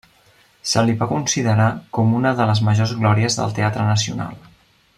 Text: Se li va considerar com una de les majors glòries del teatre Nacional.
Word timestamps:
Se 0.69 0.81
li 0.85 0.95
va 1.01 1.07
considerar 1.11 1.67
com 1.97 2.15
una 2.21 2.31
de 2.39 2.47
les 2.53 2.63
majors 2.69 2.95
glòries 3.03 3.39
del 3.41 3.55
teatre 3.61 3.87
Nacional. 3.91 4.45